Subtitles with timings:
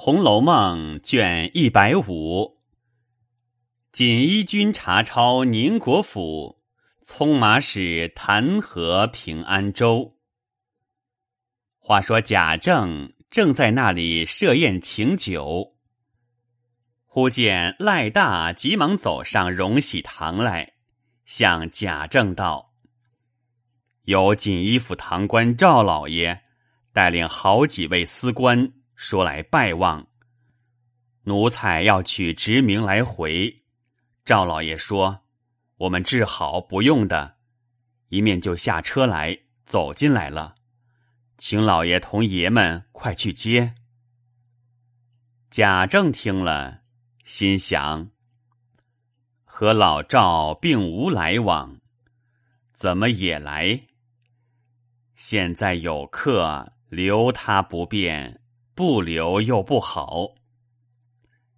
[0.00, 2.60] 红楼梦》卷一百五，
[3.90, 6.62] 锦衣军查抄宁国府，
[7.04, 10.16] 匆马使弹劾平安州。
[11.80, 15.74] 话说贾政正在那里设宴请酒，
[17.04, 20.74] 忽见赖大急忙走上荣禧堂来，
[21.24, 22.72] 向贾政道
[24.06, 26.40] ：“有锦衣府堂官赵老爷
[26.92, 30.08] 带领好几位司官。”说来拜望，
[31.22, 33.62] 奴才要取职名来回。
[34.24, 35.20] 赵老爷说
[35.78, 37.36] ：“我们治好不用的。”
[38.10, 40.56] 一面就下车来，走进来了，
[41.38, 43.76] 请老爷同爷们快去接。
[45.48, 46.80] 贾政听了，
[47.24, 48.10] 心想：
[49.44, 51.78] 和老赵并无来往，
[52.72, 53.80] 怎么也来？
[55.14, 58.40] 现在有客，留他不便。
[58.78, 60.36] 不留又不好。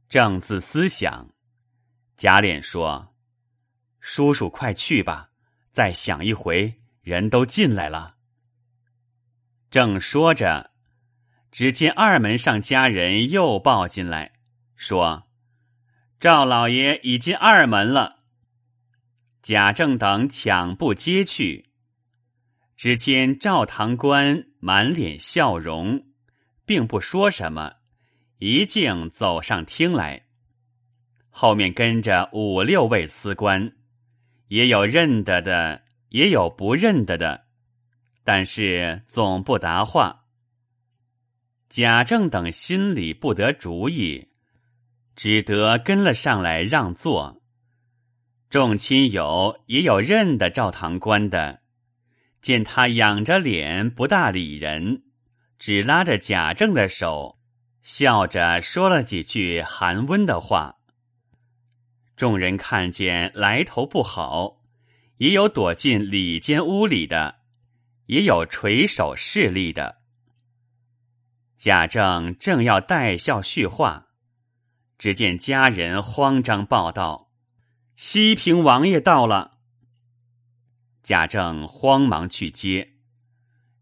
[0.09, 1.29] 正自思想，
[2.17, 3.15] 贾琏说
[4.01, 5.29] ：“叔叔快去吧，
[5.71, 8.15] 再想一回，人都进来了。”
[9.71, 10.71] 正说着，
[11.53, 14.33] 只见二门上家人又抱进来，
[14.75, 15.29] 说
[16.19, 18.21] ：“赵老爷已进二门了。”
[19.45, 21.69] 贾政等抢步接去，
[22.79, 26.07] 只见赵堂官满脸笑容。
[26.71, 27.79] 并不说什么，
[28.39, 30.27] 一径走上厅来。
[31.29, 33.73] 后面跟着五六位司官，
[34.47, 37.47] 也有认得的，也有不认得的，
[38.23, 40.27] 但是总不答话。
[41.69, 44.29] 贾政等心里不得主意，
[45.17, 47.43] 只得跟了上来让座。
[48.49, 51.63] 众亲友也有认得赵堂官的，
[52.41, 55.03] 见他仰着脸，不大理人。
[55.61, 57.39] 只拉着贾政的手，
[57.83, 60.77] 笑着说了几句寒温的话。
[62.17, 64.63] 众人看见来头不好，
[65.19, 67.41] 也有躲进里间屋里的，
[68.07, 69.99] 也有垂手侍立的。
[71.59, 74.07] 贾政正要带笑叙话，
[74.97, 77.31] 只见家人慌张报道
[77.97, 79.59] ：“西平王爷到了。”
[81.05, 82.95] 贾政慌忙去接。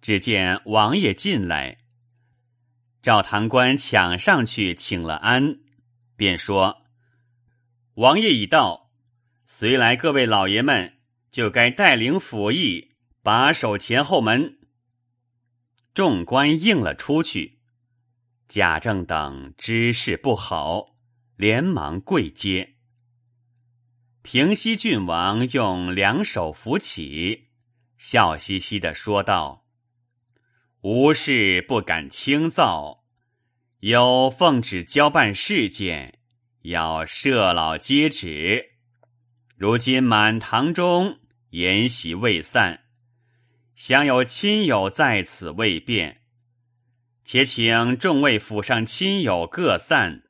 [0.01, 1.79] 只见王爷进来，
[3.03, 5.59] 赵堂官抢上去请了安，
[6.17, 6.83] 便说
[7.95, 8.91] ：“王爷已到，
[9.47, 10.99] 随来各位老爷们
[11.31, 12.93] 就该带领府役
[13.23, 14.59] 把守前后门。”
[15.95, 17.59] 众官应了出去，
[18.47, 20.97] 贾政等知事不好，
[21.35, 22.77] 连忙跪接。
[24.23, 27.49] 平西郡王用两手扶起，
[27.97, 29.65] 笑嘻嘻的说道。
[30.83, 33.03] 无事不敢轻造，
[33.81, 36.21] 有奉旨交办事件，
[36.63, 38.75] 要设老接旨。
[39.57, 41.19] 如今满堂中
[41.51, 42.85] 筵席未散，
[43.75, 46.21] 想有亲友在此未便，
[47.25, 50.23] 且请众位府上亲友各散，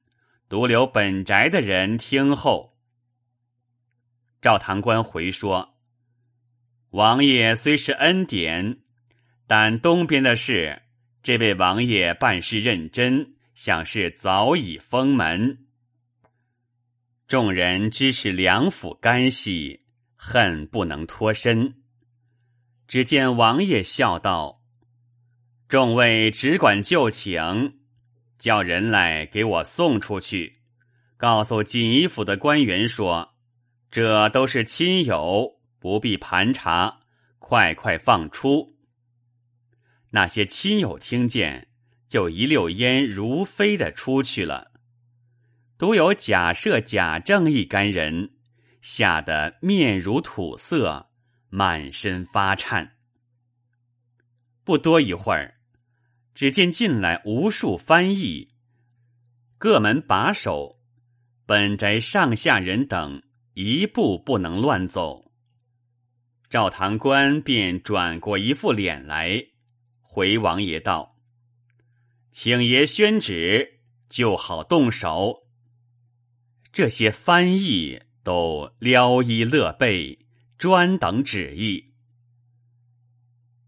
[0.48, 2.74] 独留本宅的人听候。
[4.40, 5.74] 赵堂官回说
[6.92, 8.80] ：“王爷虽是恩典。”
[9.48, 10.82] 但东边的事，
[11.22, 15.64] 这位王爷办事认真，想是早已封门。
[17.26, 21.76] 众人知是两府干系，恨不能脱身。
[22.86, 24.60] 只见王爷笑道
[25.66, 27.78] ：“众位只管就请，
[28.38, 30.60] 叫人来给我送出去，
[31.16, 33.34] 告诉锦衣府的官员说，
[33.90, 37.00] 这都是亲友，不必盘查，
[37.38, 38.74] 快快放出。”
[40.10, 41.68] 那些亲友听见，
[42.08, 44.72] 就一溜烟如飞的出去了。
[45.76, 48.30] 独有贾赦、贾政一干人，
[48.80, 51.10] 吓得面如土色，
[51.50, 52.96] 满身发颤。
[54.64, 55.58] 不多一会儿，
[56.34, 58.54] 只见进来无数翻译，
[59.58, 60.80] 各门把守，
[61.46, 63.22] 本宅上下人等
[63.54, 65.30] 一步不能乱走。
[66.48, 69.48] 赵堂官便转过一副脸来。
[70.10, 71.16] 回王爷道
[72.32, 75.46] ：“请爷宣旨，就好动手。”
[76.72, 80.26] 这些翻译都撩衣勒背，
[80.56, 81.92] 专等旨意。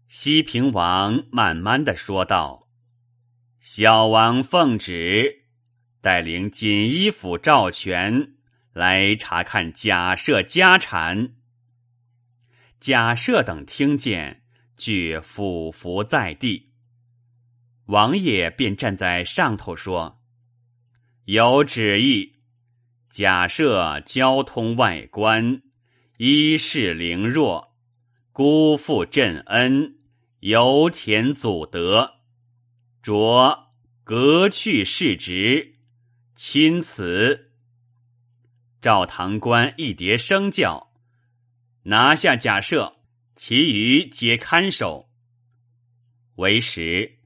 [0.07, 2.67] 西平王慢慢的说道
[3.61, 5.45] ：“小王奉旨，
[6.01, 8.33] 带领锦衣府赵全
[8.73, 11.35] 来查看贾赦家产。”
[12.81, 14.40] 贾赦等听见。
[14.81, 16.71] 俱俯伏在地，
[17.85, 20.23] 王爷便站在上头说
[21.25, 22.37] ：“有旨意，
[23.07, 25.61] 假设交通外官，
[26.17, 27.75] 衣饰凌弱，
[28.31, 29.97] 辜负朕恩，
[30.39, 32.15] 由田祖德，
[33.03, 33.67] 着
[34.03, 35.75] 革去世职，
[36.35, 37.51] 钦此。
[38.81, 40.91] 赵堂官一叠声叫，
[41.83, 42.95] 拿下假设，
[43.35, 45.09] 其余皆看守。
[46.35, 47.17] 为时，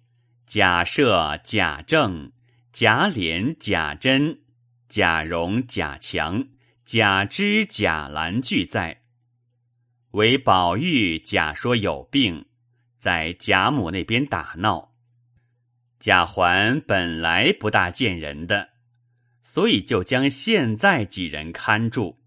[0.46, 2.32] 假设、贾政、
[2.72, 4.40] 贾琏、贾珍、
[4.88, 6.48] 贾蓉、贾强、
[6.86, 9.02] 贾芝、贾兰俱在。
[10.12, 12.46] 唯宝玉假说有病，
[13.00, 14.94] 在贾母那边打闹。
[16.00, 18.70] 贾环本来不大见人的，
[19.42, 22.20] 所以就将现在几人看住。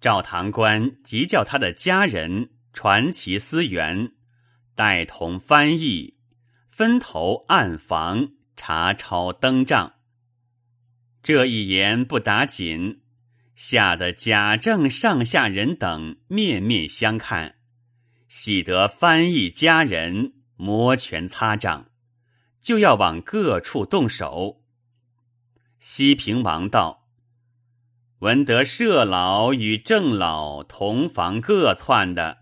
[0.00, 4.12] 赵堂官即叫他的家人传其私源。
[4.74, 6.16] 带同翻译，
[6.70, 9.94] 分头暗房查抄登账。
[11.20, 13.00] 这一言不打紧，
[13.56, 17.56] 吓得贾政上下人等面面相看，
[18.28, 21.90] 喜得翻译家人摩拳擦掌，
[22.62, 24.62] 就要往各处动手。
[25.80, 27.07] 西平王道
[28.20, 32.38] ：“闻得舍老与郑老同房各窜的。”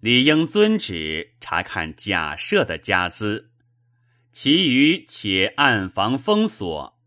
[0.00, 3.50] 理应遵旨查看假设的家资，
[4.32, 7.00] 其余且暗房封锁。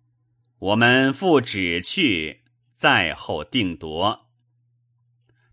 [0.57, 2.41] 我们复旨去，
[2.75, 4.25] 在后定夺。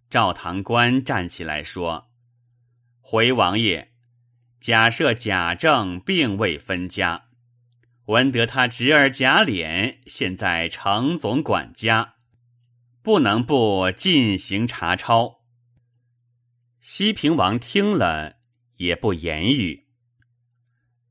[0.09, 2.11] 赵堂官站起来说
[3.03, 3.93] ：“回王爷，
[4.59, 7.25] 假设贾政并未分家，
[8.07, 12.14] 闻得他侄儿贾琏现在承总管家，
[13.05, 15.43] 不能不进行查抄。”
[16.81, 18.39] 西平王听了，
[18.77, 19.87] 也不言语。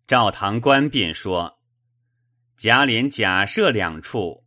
[0.08, 1.60] 赵堂官便说
[2.58, 4.44] ：“贾琏、贾赦两处，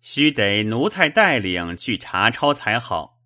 [0.00, 3.20] 须得奴才带领去查抄才好。”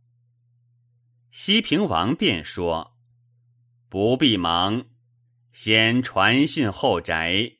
[1.32, 2.98] 西平王便说
[3.88, 4.84] ：“不必忙，
[5.52, 7.52] 先传信后宅，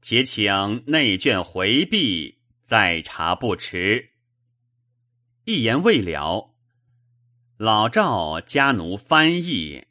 [0.00, 4.12] 且请内眷回避，再查不迟。”
[5.44, 6.54] 一言未了。
[7.56, 9.86] 老赵家奴翻译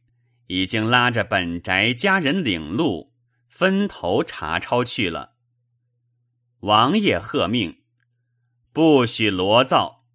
[0.48, 3.14] 已经拉着本宅家人领路，
[3.48, 5.36] 分头查抄去了。
[6.62, 7.84] 王爷喝命，
[8.72, 10.06] 不许罗造，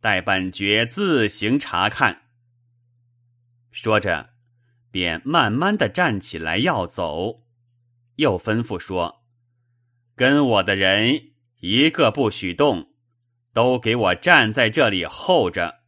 [0.00, 2.22] 待本爵自行查看。
[3.70, 4.30] 说着，
[4.90, 7.42] 便慢慢的站起来要走，
[8.16, 9.22] 又吩咐说
[10.16, 12.94] ：“跟我的人一个不许动，
[13.56, 15.80] 都给我站在这里候着。”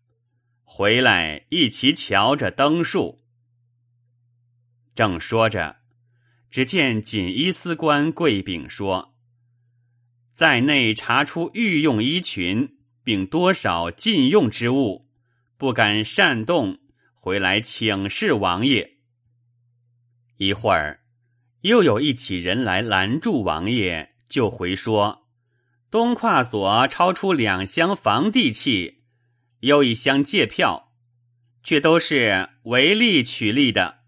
[0.64, 3.20] 回来一起瞧着灯树。
[4.94, 5.76] 正说着，
[6.50, 9.14] 只见锦衣司官跪禀说
[10.32, 15.06] ：“在内查出御用衣裙，并多少禁用之物，
[15.58, 16.78] 不敢擅动，
[17.12, 18.94] 回来请示王爷。”
[20.38, 21.02] 一会儿，
[21.60, 25.26] 又有一起人来拦住王爷，就回说
[25.90, 28.96] ：“东跨所超出两箱房地契。”
[29.60, 30.92] 又一箱借票，
[31.64, 34.02] 却都是为利取利的。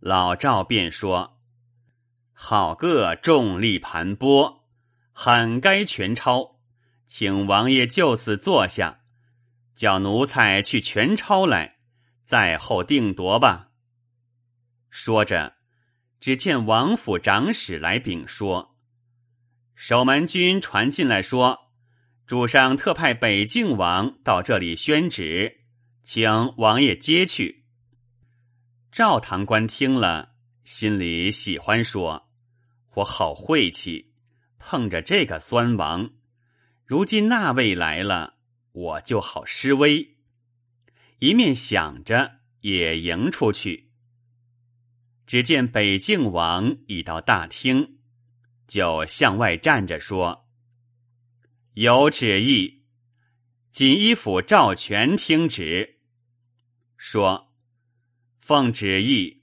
[0.00, 1.38] 老赵便说
[2.34, 4.62] ：“好个重利盘剥，
[5.12, 6.58] 很该全抄，
[7.06, 9.02] 请王爷就此坐下，
[9.76, 11.76] 叫奴才去全抄来，
[12.24, 13.68] 在后定夺吧。”
[14.90, 15.54] 说着，
[16.18, 18.71] 只见王府长史来禀说
[19.74, 21.60] ：“守门军传进来说。”
[22.24, 25.60] 主上特派北境王到这里宣旨，
[26.02, 27.64] 请王爷接去。
[28.90, 30.30] 赵堂官听了，
[30.64, 32.30] 心里喜欢说
[32.94, 34.12] ：“我好晦气，
[34.58, 36.12] 碰着这个酸王。
[36.86, 38.36] 如今那位来了，
[38.72, 40.16] 我就好施威。”
[41.18, 43.90] 一面想着，也迎出去。
[45.26, 47.98] 只见北境王已到大厅，
[48.72, 50.48] 就向外站着说。
[51.74, 52.84] 有旨意，
[53.70, 55.98] 锦衣府赵全听旨，
[56.96, 57.52] 说：
[58.40, 59.42] 奉旨意，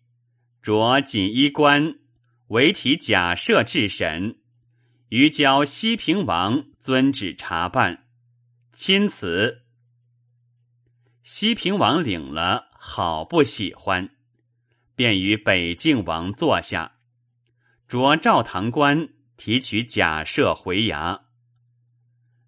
[0.64, 2.00] 着锦衣官
[2.48, 4.40] 为体假设治审，
[5.10, 8.08] 于交西平王遵旨查办。
[8.74, 9.62] 钦此。
[11.22, 14.10] 西平王领了，好不喜欢，
[14.96, 16.94] 便与北静王坐下，
[17.88, 19.10] 着赵堂官
[19.40, 21.22] 提取假设回衙。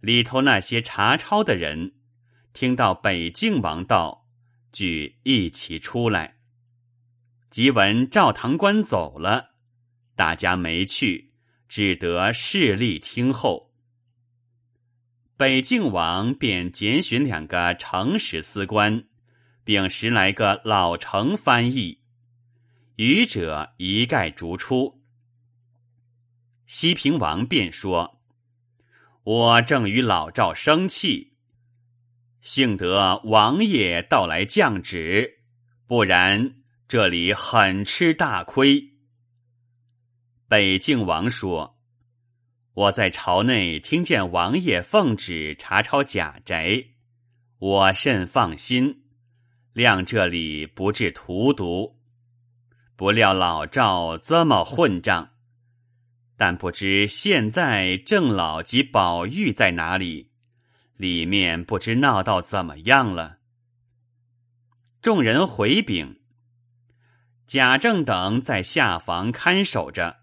[0.01, 1.93] 里头那些查抄的人，
[2.51, 4.27] 听到北静王道，
[4.73, 6.35] 俱一起出来。
[7.49, 9.51] 即闻赵堂官走了，
[10.15, 11.31] 大家没去，
[11.69, 13.71] 只得势力听候。
[15.37, 19.05] 北静王便拣选两个诚实司官，
[19.63, 22.01] 并十来个老成翻译，
[22.97, 25.00] 愚者一概逐出。
[26.73, 28.21] 西平王便说
[29.23, 31.33] ：“我正与老赵生气，
[32.39, 35.41] 幸得王爷到来降旨，
[35.85, 36.55] 不然
[36.87, 38.93] 这里很吃大亏。”
[40.47, 41.77] 北静王说
[42.73, 46.85] ：“我在朝内听见王爷奉旨查抄贾宅，
[47.59, 49.03] 我甚放心，
[49.73, 51.99] 谅这里不致荼毒。
[52.95, 55.30] 不料老赵这么混账，
[56.41, 60.31] 但不知现在郑老及宝玉在哪里？
[60.97, 63.37] 里面不知闹到怎么样了。”
[65.03, 66.19] 众人回禀
[67.45, 70.21] ：“贾政等在下房看守着。”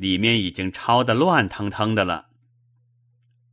[0.00, 2.30] 里面已经抄得乱腾腾的了。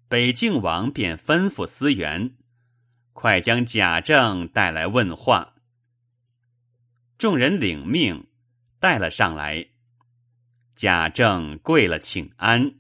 [0.08, 2.38] 北静王便吩咐思源，
[3.12, 5.56] 快将贾政带来问话。
[7.18, 8.26] 众人领命，
[8.80, 9.68] 带了上来。
[10.80, 12.76] 贾政跪了请安，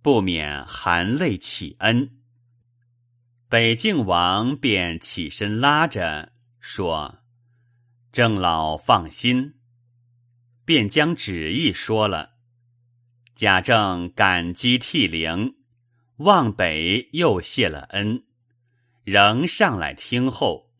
[0.00, 2.16] 不免含泪启恩。
[3.46, 7.18] 北静王便起身拉着说
[8.10, 9.54] ：“郑老放心。”
[10.64, 12.36] 便将旨意说了。
[13.34, 15.56] 贾政感激涕零，
[16.16, 18.24] 望北又谢了恩，
[19.04, 20.72] 仍上来听候。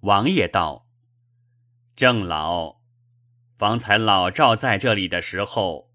[0.00, 0.86] 王爷道
[1.96, 2.82] ：“郑老，
[3.56, 5.90] 方才老赵在这里的时候，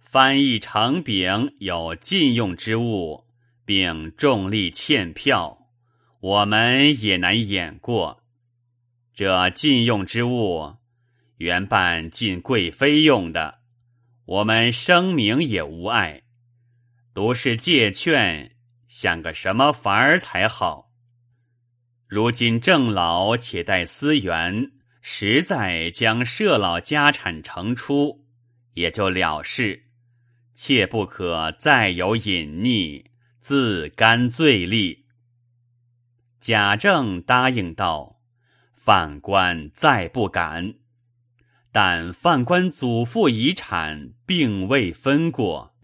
[0.00, 3.26] 翻译成饼有禁用之物，
[3.64, 5.68] 并重力欠票，
[6.20, 8.22] 我们也难掩过。
[9.14, 10.76] 这禁用之物，
[11.36, 13.60] 原办进贵妃用的。”
[14.26, 16.22] 我们声明也无碍，
[17.12, 18.56] 独是借劝，
[18.88, 20.90] 想个什么法儿才好。
[22.06, 24.70] 如今郑老且待思源，
[25.06, 28.24] 实在将社老家产呈出，
[28.72, 29.84] 也就了事，
[30.54, 33.04] 切不可再有隐匿，
[33.38, 35.04] 自甘罪立。
[36.40, 38.18] 贾政答应道
[38.74, 40.76] ：“犯官再不敢。”
[41.70, 45.74] 但犯官祖父遗产并未分过，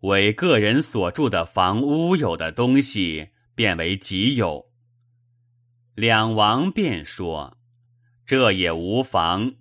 [0.00, 4.66] 为个人所住的房屋有的东西变为己有。
[5.94, 7.56] 两王便说
[8.28, 9.54] ：“这也无妨，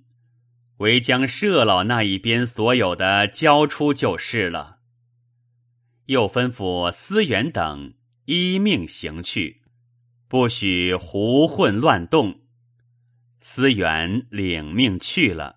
[0.80, 4.80] 唯将社老那一边所有的交出就是了。”
[6.08, 7.94] 又吩咐思源等
[8.26, 9.62] 依命行去，
[10.28, 12.42] 不许胡混乱动。
[13.40, 15.57] 思源领命去了。